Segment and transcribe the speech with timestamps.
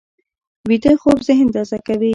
[0.69, 2.09] ویده خوب ذهن تازه کوي